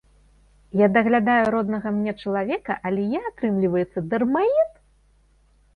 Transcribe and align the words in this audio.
Я 0.79 0.87
даглядаю 0.95 1.45
роднага 1.55 1.91
мне 1.97 2.11
чалавека, 2.23 2.79
але 2.91 3.07
я, 3.19 3.23
атрымліваецца, 3.33 3.99
дармаед? 4.15 4.71